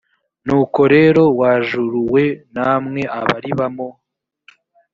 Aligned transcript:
nuko 0.45 0.79
rero 0.93 1.21
wa 1.39 1.51
juru 1.67 1.99
we 2.13 2.25
namwe 2.53 3.01
abaribamo 3.19 3.87